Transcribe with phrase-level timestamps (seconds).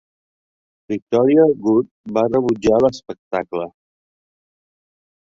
[0.93, 3.69] Victoria Wood va rebutjar l'espectacle.